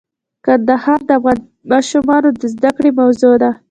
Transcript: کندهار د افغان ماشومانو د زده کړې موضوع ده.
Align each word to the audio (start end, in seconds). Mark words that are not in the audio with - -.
کندهار 0.45 0.99
د 1.09 1.11
افغان 1.19 1.39
ماشومانو 1.71 2.29
د 2.39 2.41
زده 2.53 2.69
کړې 2.77 2.91
موضوع 2.99 3.35
ده. 3.41 3.51